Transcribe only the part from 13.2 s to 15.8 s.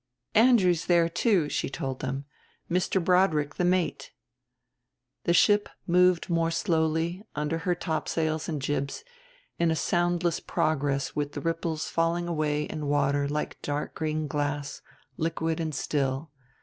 like dark green glass, liquid and